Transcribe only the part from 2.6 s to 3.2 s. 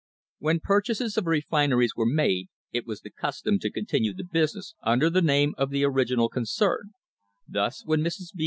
it was the